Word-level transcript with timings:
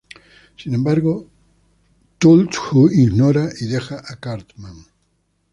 Sin 0.57 0.73
embargo, 0.73 1.29
Cthulhu 2.17 2.89
ignora 2.91 3.49
y 3.59 3.67
deja 3.67 4.01
a 4.03 4.15
Cartman. 4.15 4.87